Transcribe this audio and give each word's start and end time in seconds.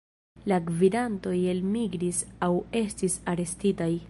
La 0.51 0.57
gvidantoj 0.69 1.35
elmigris 1.53 2.25
aŭ 2.51 2.53
estis 2.85 3.23
arestitaj. 3.35 3.93